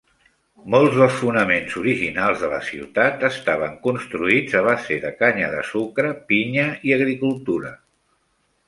Molts 0.75 0.95
dels 1.01 1.17
fonaments 1.23 1.75
originals 1.81 2.41
de 2.45 2.49
la 2.55 2.61
ciutat 2.69 3.27
estaven 3.29 3.77
construïts 3.85 4.59
a 4.63 4.65
base 4.71 5.01
de 5.05 5.15
canya 5.23 5.53
de 5.55 5.63
sucre, 5.75 6.17
pinya 6.33 6.69
i 6.91 6.99
agricultura. 7.01 7.73